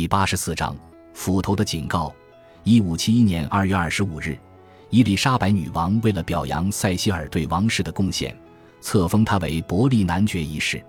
[0.00, 0.74] 第八十四章
[1.12, 2.10] 斧头的警告。
[2.64, 4.34] 一五七一年二月二十五日，
[4.88, 8.34] 伊丽莎白女王为了表扬塞西尔对王室的贡献，
[8.80, 10.82] 册封他为伯利男爵一世。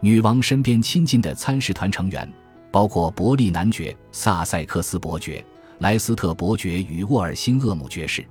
[0.00, 2.26] 女王身边亲近的参事团成员
[2.70, 5.44] 包括伯利男爵、萨塞克斯伯爵、
[5.80, 8.24] 莱斯特伯爵与沃尔辛厄姆爵士。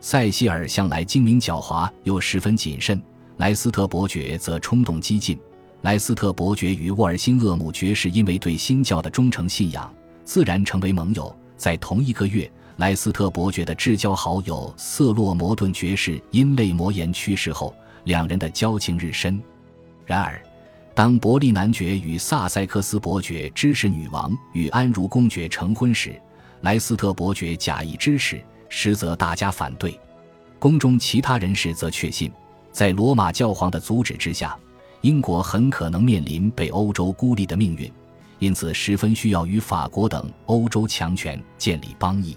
[0.00, 3.00] 塞西尔向来精明狡猾又十分谨慎，
[3.36, 5.38] 莱斯特伯爵则冲动激进。
[5.82, 9.90] 莱斯特伯爵与沃尔辛厄姆爵士因为对新教的忠诚信仰，
[10.24, 11.34] 自然成为盟友。
[11.56, 17.74] 在同一个月，莱斯特伯爵的至交好友瑟洛摩顿爵士因泪膜炎去世后，
[18.04, 19.40] 两人的交情日深。
[20.04, 20.42] 然而，
[20.94, 26.20] 当伯利男爵与萨塞克斯伯爵支持女王与安茹公爵成婚时，
[26.60, 28.38] 莱斯特伯爵假意支持，
[28.68, 29.98] 实则大家反对。
[30.58, 32.30] 宫中其他人士则确信，
[32.70, 34.54] 在罗马教皇的阻止之下。
[35.02, 37.90] 英国很可能面临被欧洲孤立的命运，
[38.38, 42.36] 因此十分需要与法国等欧洲强权建立邦谊。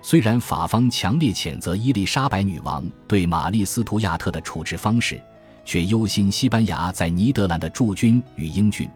[0.00, 5.20] 虽然法方强烈谴责伊丽莎白女王对玛丽斯图亚特的处置方式，
[5.64, 8.90] 却忧心西班牙在尼德兰的驻军与英军，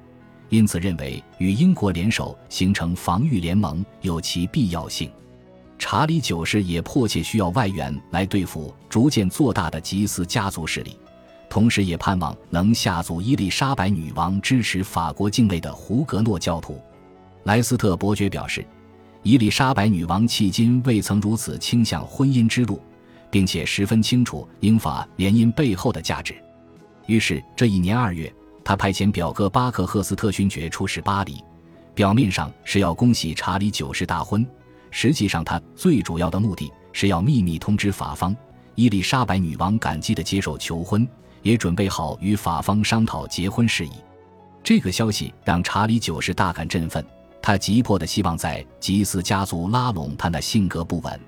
[0.49, 5.09] 因此认为与英国联手形成防御联盟有其必要性。
[5.79, 10.99] 查理九世也迫切需要外援来对付逐渐做大的吉斯家族势力。
[11.49, 16.79] 同时，也盼望能下阻伊丽莎白女王支持法国境内的胡格诺教徒。
[17.45, 18.67] 莱斯特伯爵表示，
[19.23, 22.81] 伊丽莎白女王迄今未曾如此倾向婚姻之路，
[23.31, 26.35] 并且十分清楚英法联姻背后的价值。
[27.07, 28.31] 于是，这一年二月，
[28.65, 31.43] 他派遣表哥巴克赫斯特勋爵出使巴黎，
[31.95, 34.45] 表面上是要恭喜查理九世大婚，
[34.91, 38.37] 实际上他最主要的目的是要秘密通知法方，
[38.75, 41.09] 伊丽莎白女王感激地接受求婚。
[41.47, 43.93] 也准备好与法方商讨结婚事宜，
[44.65, 47.07] 这个消息让查理九世大感振奋。
[47.41, 51.21] 他急迫地希望在吉斯家族拉拢他那性格不稳、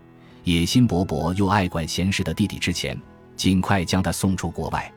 [0.43, 3.01] 野心勃勃又爱管闲事的弟弟之前，
[3.37, 4.93] 尽快将他送出国外。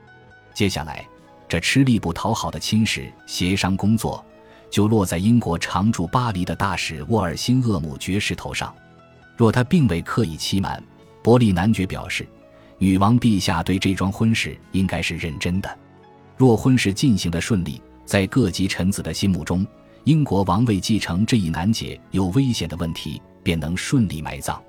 [0.55, 1.07] 接下来，
[1.47, 4.25] 这吃力不讨好的亲事协商工作
[4.71, 8.73] 就落在英国常驻巴黎的大使沃尔辛厄姆爵士头上。
[9.37, 10.83] 若他并未刻意欺瞒，
[11.21, 12.27] 伯利男爵表示。
[12.81, 15.77] 女王陛下对这桩婚事应该是认真的。
[16.35, 19.63] 若婚事进行的顺利，在各级臣子的心目中，
[20.05, 24.59] 英国王位继承这一难解又危险的问题便能顺利埋葬，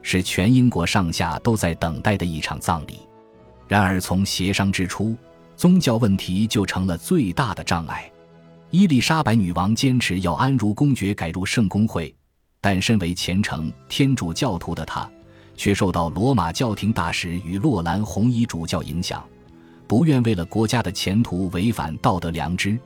[0.00, 3.00] 是全英国上下都在等待的一场葬礼。
[3.68, 5.14] 然而，从协商之初，
[5.54, 8.10] 宗教问题就成了最大的障碍。
[8.70, 12.14] 伊丽莎白女王坚持要安茹公爵改入圣公会，
[12.62, 15.06] 但身为虔诚天主教徒的她。
[15.60, 19.22] 却受到罗马教廷大使与洛兰红衣主教影响，
[19.86, 22.78] 不愿为了国家的前途违反道德良知。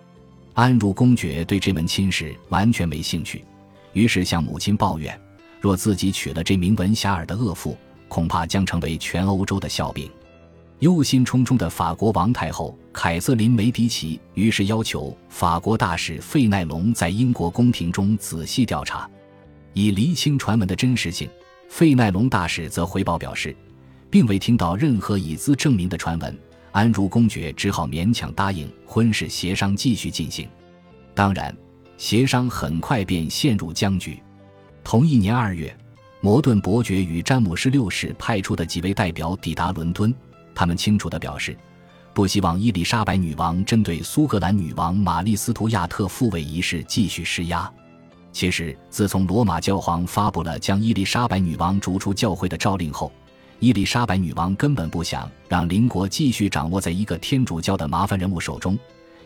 [0.55, 3.45] 安茹公爵对这门亲事完全没兴趣，
[3.93, 5.17] 于是向母亲抱怨：
[5.61, 10.11] 若自己娶了这名闻遐迩的恶妇，恐怕将成为全欧洲的笑柄。
[10.81, 19.09] 忧心忡忡的法国王太后凯瑟琳·梅迪奇于是要求法国大使费奈隆在英国宫廷中仔细调查，
[19.75, 21.31] 以厘清传闻的真实性。
[21.69, 23.55] 费奈隆大使则回报表示，
[24.09, 26.39] 并未听到任何以资证明的传闻。
[26.73, 30.49] 安茹公爵只好勉强答应婚事协商继续进行。
[31.15, 31.57] 当然，
[31.97, 34.21] 协商很快便陷入僵局。
[34.83, 35.73] 同一年二月，
[36.21, 40.13] 摩顿伯爵与詹姆士六世派出的几位代表抵达伦敦，
[40.53, 41.57] 他们清楚地表示，
[42.13, 47.73] 不希望伊丽莎白女王针对苏格兰女王玛丽斯图亚特复位一事继续施压。
[48.34, 53.12] 其实，自从罗马教皇发布了将伊丽莎白女王逐出教会的诏令后，
[53.61, 58.77] 伊丽莎白女王根本不想让邻国继续掌握在一个天主教的麻烦人物手中，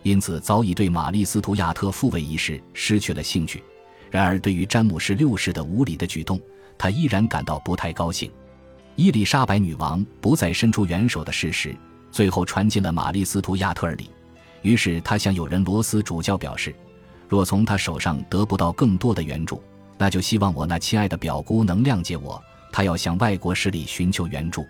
[0.03, 3.65] 因此早已对玛丽斯图亚特复位一事失去了兴趣。
[4.11, 6.39] 然而，对于詹姆士六世的无礼的举动，
[6.77, 8.31] 他依然感到不太高兴。
[8.95, 11.75] 伊丽莎白女王不再伸出援手的事实，
[12.13, 14.11] 最后传进了玛丽斯图亚特耳里，
[14.61, 16.75] 于是他向友人罗斯主教表示。
[17.29, 19.63] 若从他手上得不到更多的援助，
[19.99, 22.43] 那就希望我那亲爱的表姑能谅解我。
[22.73, 24.67] 他要向外国势力寻求援助。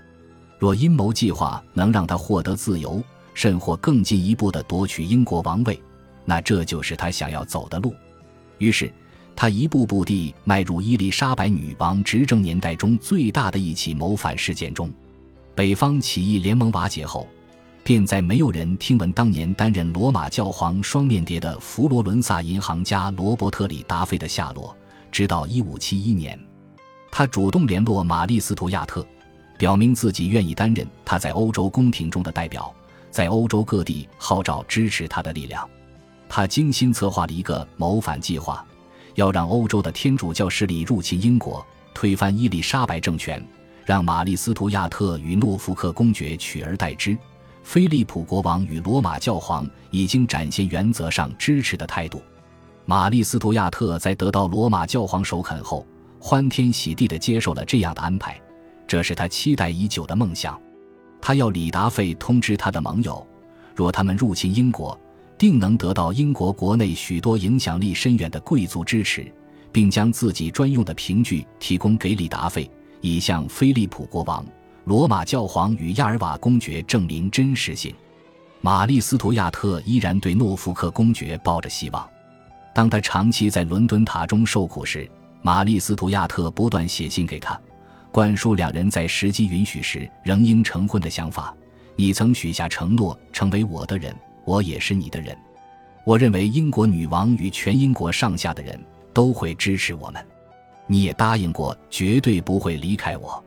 [0.58, 3.02] 若阴谋计划能让他获得自由，
[3.34, 5.80] 甚或更进一步的夺取英国王位，
[6.24, 7.94] 那这就是他想要走的路。
[8.58, 8.92] 于是，
[9.36, 14.90] 他一步步地迈入伊丽莎白女王执政年代中最大的一起谋反事件中。
[15.54, 17.28] 北方起义联盟瓦解后。
[17.88, 24.76] 便在没有人听闻当年担任罗马教皇双面谍的佛罗伦萨银行家罗伯特里达菲的下落，
[25.10, 26.38] 直到一五七一年，
[27.10, 29.02] 他主动联络玛丽斯图亚特，
[29.56, 32.70] 表明自己愿意担任他在欧洲宫廷中的代表，
[33.10, 35.66] 在欧洲各地号召支持他的力量。
[36.28, 38.62] 他精心策划了一个谋反计划，
[39.14, 43.42] 要让欧洲的天主教势力入侵英国，推翻伊丽莎白政权，
[43.86, 47.16] 让玛丽·斯图亚特与诺福克公爵取而代之。
[47.68, 52.22] 菲利普国王与罗马教皇已经展现原则上支持的态度。
[52.86, 55.86] 玛丽·斯图亚特在得到罗马教皇首肯后，
[56.18, 58.40] 欢天喜地地接受了这样的安排，
[58.86, 60.58] 这是他期待已久的梦想。
[61.20, 63.26] 他要李达费通知他的盟友，
[63.74, 64.98] 若他们入侵英国，
[65.36, 69.30] 定能得到英国国内许多影响力深远的贵族支持，
[69.70, 72.70] 并将自己专用的凭据提供给李达费，
[73.02, 74.42] 以向菲利普国王。
[74.88, 77.94] 罗马教皇与亚尔瓦公爵证明真实性。
[78.62, 82.08] 玛丽·斯图亚特依然对诺福克公爵抱着希望。
[82.74, 85.06] 当他长期在伦敦塔中受苦时，
[85.42, 87.60] 玛丽·斯图亚特不断写信给他，
[88.10, 91.54] 灌输两人在时机允许时仍应成婚的想法。
[91.94, 95.36] 你曾许下承诺，成为我的人，我也是你的人。
[96.02, 98.82] 我认为英国女王与全英国上下的人
[99.12, 100.26] 都会支持我们。
[100.86, 103.44] 你也答应过，绝对不会离开我。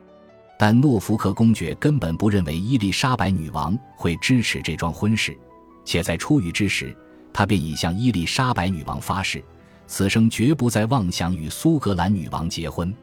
[0.64, 5.36] 但诺福克公爵根本不认为伊丽莎白女王会支持这桩婚事，
[5.84, 6.96] 且在出狱之时，
[7.32, 9.42] 他便已向伊丽莎白女王发誓，
[9.88, 12.94] 此生绝不再妄想与苏格兰女王结婚。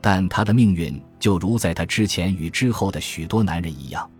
[0.00, 4.10] 但他的命运就如在他之前与之后的许多男人一样，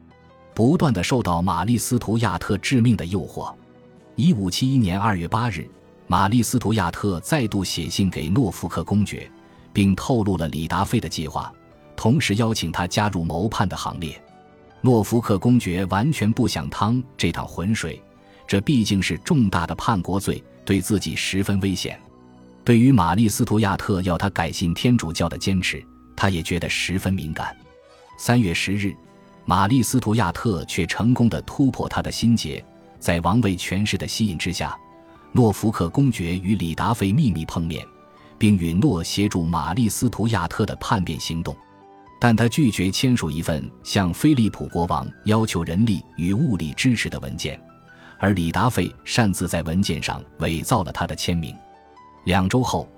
[0.55, 3.53] 不断的受到玛丽斯图亚特致命的诱惑。
[4.15, 5.69] 一五七一年二月八日，
[6.07, 9.29] 玛丽斯图亚特再度写信给诺福克公爵，
[9.73, 11.53] 并透露了李达菲的计划。
[11.97, 14.21] 同时邀请他加入谋叛的行列，
[14.83, 18.01] 诺福克公爵完全不想趟这趟浑水，
[18.47, 21.99] 这毕竟是重大的叛国罪，对自己十分危险。
[22.63, 25.85] 对于玛丽·斯图亚特要他改信天主教的坚持，
[26.15, 27.57] 他也觉得十分敏感。
[28.19, 28.95] 三月十日，
[29.45, 32.65] 玛丽·斯图亚特却成功的突破他的心结，
[32.99, 34.77] 在王位权势的吸引之下，
[35.33, 37.87] 诺福克公爵与李达菲秘密碰面，
[38.37, 41.57] 并允诺协助玛丽·斯图亚特的叛变行动。
[42.19, 47.61] 但他拒绝签署一份向菲利普国王要求人力与物力支持的文件，
[48.19, 51.55] 而李达费擅自在文件上伪造了他的签名。
[52.25, 52.89] 两周后，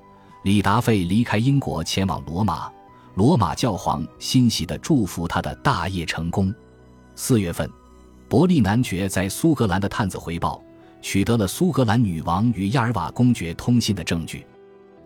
[0.44, 2.70] 李达费离开英国前往罗马，
[3.15, 6.55] 罗马教皇欣喜地祝福他的大业成功。
[7.17, 7.69] 四月份，
[8.29, 10.62] 伯利男爵在苏格兰的探子回报，
[11.03, 14.47] 取得了苏格兰女王与亚尔瓦公爵通信的证据，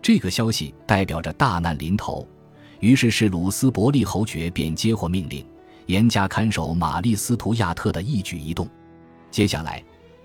[0.01, 2.27] 这个消息代表着大难临头。
[2.83, 5.45] 于是，是鲁斯伯利侯爵便接获命令，
[5.85, 8.67] 严加看守玛丽斯图亚特的一举一动。
[9.31, 9.81] 接下来，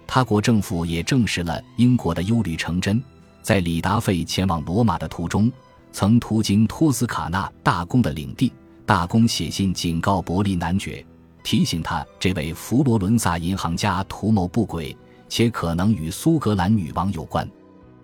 [0.09, 3.01] 他国政府也证实了英国的忧虑成真。
[3.43, 5.53] 在李达费前往罗马的途中，
[5.93, 8.53] 曾途经托斯卡纳大公的领地，
[8.85, 11.07] 大公写信警告伯利男爵，
[11.45, 14.97] 提醒他这位佛罗伦萨银行家图谋不轨，
[15.29, 17.49] 且可能与苏格兰女王有关。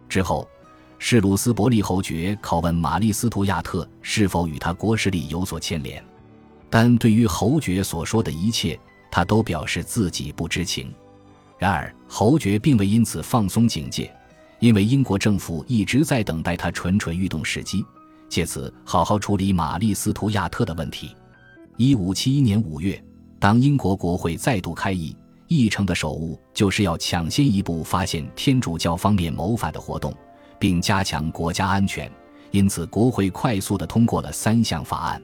[0.08, 0.48] 之后。
[1.06, 6.02] 施鲁斯伯利侯爵拷问玛丽斯图亚特是否与他国势力有所牵连，
[6.70, 8.80] 但对于侯爵所说的一切，
[9.10, 10.90] 他都表示自己不知情。
[11.58, 14.10] 然而，侯爵并未因此放松警戒，
[14.60, 17.84] 因为英国政府一直在等待他蠢蠢欲动时机，
[18.30, 21.14] 借此好好处理玛丽斯图亚特的问题。
[21.76, 22.98] 一五七一年五月，
[23.38, 25.14] 当英国国会再度开议，
[25.48, 30.10] 议程的首务就是要抢先一步发现天主教方面谋反的活动。
[30.64, 32.10] 并加强国家安全，
[32.50, 35.22] 因此国会快速地通过了三项法案。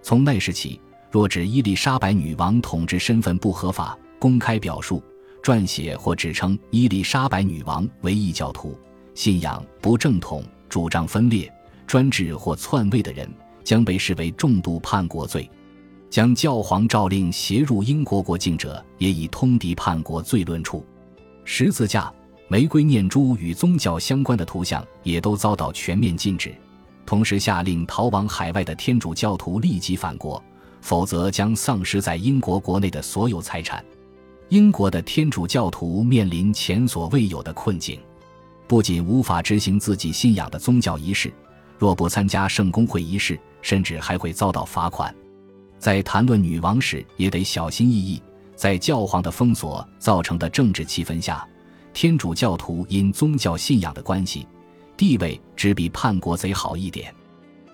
[0.00, 5.02] 从那时起，若指伊丽莎白女王统治身份不合法、公开表述、
[5.42, 8.74] 撰写或指称伊丽莎白女王为异教徒、
[9.14, 11.52] 信仰不正统、主张分裂、
[11.86, 13.30] 专制或篡位的人，
[13.62, 15.46] 将被视为重度叛国罪。
[16.08, 20.82] 将教皇诏令携入英国国境者，也以通敌叛国罪论处。
[21.44, 22.10] 十字架。
[22.52, 26.52] 玫瑰念珠与宗教相关的图像也都遭到全面禁止，
[27.06, 30.42] 同时下令逃往海外的天主教徒立即返国，
[30.80, 33.84] 否则将丧失在英国国内的所有财产。
[34.48, 38.00] 英国的天主教徒面临前所未有的困境，
[38.66, 41.32] 不仅无法执行自己信仰的宗教仪式，
[41.78, 45.14] 若不参加圣公会仪式，甚至还会遭到罚款。
[45.78, 48.20] 在谈论女王时，也得小心翼翼。
[48.56, 51.46] 在教皇的封锁造成的政治气氛下。
[51.92, 54.46] 天主教徒因宗教信仰的关系，
[54.96, 57.14] 地位只比叛国贼好一点。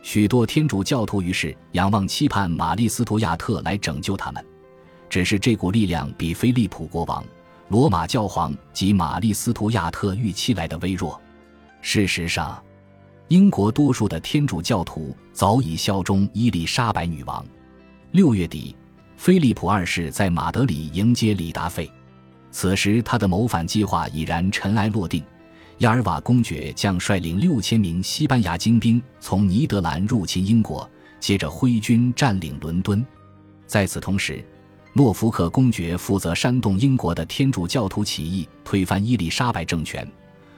[0.02, 4.44] 许多天主教徒于是仰望期盼玛丽斯图亚特来拯救他们，
[5.08, 7.24] 只是这股力量比菲利普国王、
[7.68, 11.20] 罗马教皇及玛丽斯图亚特预期来的微弱。
[11.82, 12.62] 事实上，
[13.28, 17.44] 英国多数的天主教徒早已效忠伊丽莎白女王。
[18.12, 18.74] 六月底，
[19.16, 21.90] 菲利普二世在马德里迎接李达费。
[22.58, 25.22] 此时，他的谋反计划已然尘埃落定，
[25.80, 30.88] 亚尔瓦公爵将率领六千名西班牙精兵从尼德兰入侵英国，
[31.20, 33.04] 接着挥军占领伦敦。
[33.66, 34.42] 在此同时，
[34.94, 40.10] 诺福克公爵负责煽动英国的天主教徒起义，推翻伊丽莎白政权。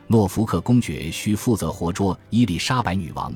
[0.06, 3.34] 诺福克公爵需负责活捉伊丽莎白女王，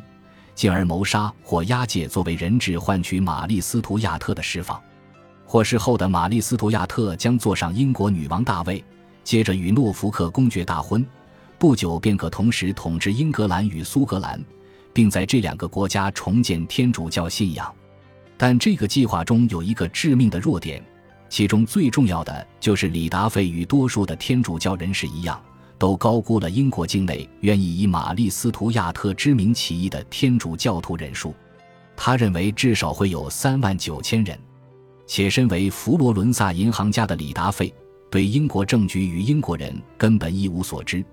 [0.55, 4.81] 进而谋杀或押解作为人质换取玛丽斯图亚特的释放。
[5.53, 8.83] 获释后的玛丽斯图亚特将坐上英国女王大位，
[9.23, 11.07] 接着与诺福克公爵大婚，
[11.59, 14.43] 不久便可同时统治英格兰与苏格兰，
[14.95, 17.71] 并在这两个国家重建天主教信仰。
[18.39, 20.83] 但这个计划中有一个致命的弱点，
[21.29, 25.39] 其中最重要的就是李达费与多数的天主教人士一样，
[25.77, 31.35] 都高估了英国境内愿意以玛丽斯图亚特之名起义的天主教徒人数。
[31.95, 34.39] 他认为至少会有三万九千人。
[35.15, 37.71] 且身为佛罗伦萨银行家的李达费，
[38.11, 41.05] 对英国政局与英国人根本一无所知，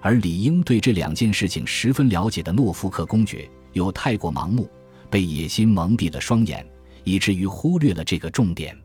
[0.00, 4.68] 而理应对这两件事情十分了解的诺福克公爵又太过盲目，
[5.08, 6.66] 被野心蒙蔽了双眼，
[7.04, 8.76] 以至于忽略了这个重点。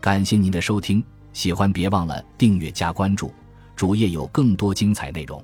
[0.00, 1.00] 感谢您的收听，
[1.32, 3.32] 喜欢别忘了订阅加关注，
[3.76, 5.40] 主页有更多精彩内容。